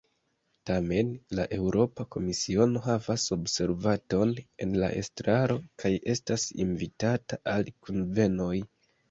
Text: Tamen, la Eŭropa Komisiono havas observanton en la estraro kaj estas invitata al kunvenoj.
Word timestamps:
Tamen, 0.67 1.09
la 1.39 1.43
Eŭropa 1.57 2.05
Komisiono 2.15 2.81
havas 2.85 3.25
observanton 3.37 4.33
en 4.67 4.73
la 4.85 4.89
estraro 5.03 5.59
kaj 5.85 5.93
estas 6.17 6.49
invitata 6.67 7.41
al 7.55 7.71
kunvenoj. 7.77 8.53